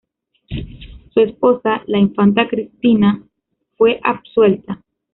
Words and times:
Su 1.13 1.19
esposa, 1.19 1.83
la 1.85 1.99
infanta 1.99 2.47
Cristina 2.47 3.21
fue 3.77 3.99
absuelta. 4.01 4.81